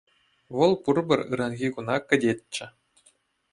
Вӑл 0.55 0.73
пурпӗр 0.83 1.19
ыранхи 1.31 1.67
куна 1.73 1.95
кӗтетчӗ. 2.09 2.65